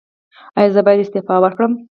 [0.57, 1.71] ایا زه باید استعفا ورکړم؟